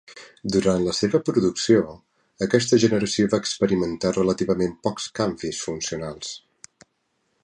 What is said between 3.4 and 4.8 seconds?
experimentar relativament